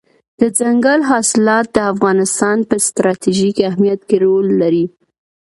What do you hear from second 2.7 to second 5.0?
ستراتیژیک اهمیت کې رول لري.